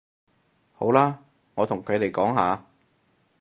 [0.73, 1.23] 好啦，
[1.53, 2.65] 我同佢哋講吓